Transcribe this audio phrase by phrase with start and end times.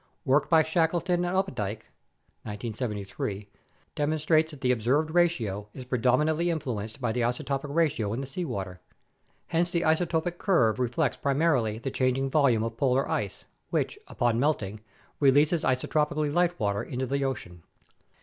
[0.25, 1.85] Work by Shackleton and Opdyke
[2.41, 3.47] (1973)
[3.93, 8.25] demonstrates that the observed ratio is predominantly influ enced by the isotopic ratio in the
[8.25, 8.79] seawater.
[9.45, 14.79] Hence the isotopic curve reflects primarily the changing volume of polar ice, which, upon melting,
[15.19, 17.61] releases isotopically light water into the ocean.